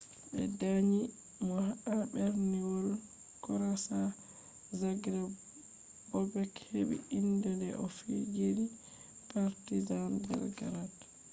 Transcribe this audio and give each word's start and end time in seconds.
ɓe 0.31 0.41
danyi 0.59 1.01
mo 1.45 1.55
ha 1.83 1.95
berniwol 2.11 2.89
krotia 3.43 3.99
zagreb 4.79 5.31
bobek 6.09 6.53
heɓɓi 6.71 6.95
inde 7.17 7.51
de 7.61 7.69
o 7.83 7.85
fijini 7.97 8.65
partisan 9.29 10.07
belgrade 10.27 10.99